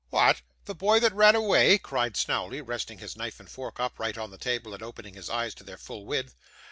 [0.09, 0.41] 'What!
[0.65, 4.37] The boy that run away!' cried Snawley, resting his knife and fork upright on the
[4.39, 6.33] table, and opening his eyes to their full width.